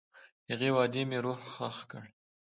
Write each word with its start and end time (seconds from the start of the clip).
هغې 0.49 0.69
وعدې 0.75 1.01
مې 1.09 1.17
روح 1.25 1.39
ښخ 1.53 1.77
کړ. 1.91 2.03